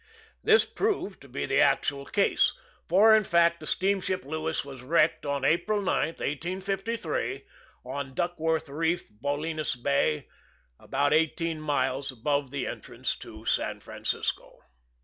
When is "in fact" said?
3.15-3.59